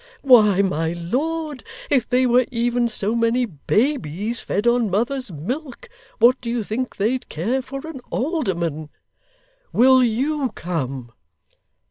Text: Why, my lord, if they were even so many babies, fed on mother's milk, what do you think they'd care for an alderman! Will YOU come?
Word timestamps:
Why, 0.23 0.63
my 0.63 0.93
lord, 0.93 1.63
if 1.91 2.09
they 2.09 2.25
were 2.25 2.47
even 2.49 2.87
so 2.87 3.13
many 3.15 3.45
babies, 3.45 4.41
fed 4.41 4.65
on 4.65 4.89
mother's 4.89 5.31
milk, 5.31 5.87
what 6.17 6.41
do 6.41 6.49
you 6.49 6.63
think 6.63 6.95
they'd 6.95 7.29
care 7.29 7.61
for 7.61 7.85
an 7.85 7.99
alderman! 8.09 8.89
Will 9.71 10.03
YOU 10.03 10.49
come? 10.55 11.11